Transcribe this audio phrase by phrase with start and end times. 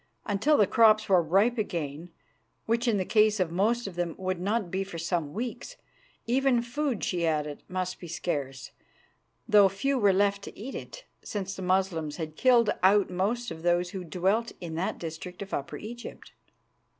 [0.25, 2.09] Until the crops were ripe again,
[2.65, 5.77] which in the case of most of them would not be for some weeks,
[6.25, 8.71] even food, she added, must be scarce,
[9.47, 13.61] though few were left to eat it, since the Moslems had killed out most of
[13.61, 16.31] those who dwelt in that district of Upper Egypt.